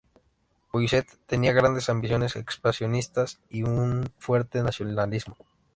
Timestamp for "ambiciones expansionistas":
1.87-3.39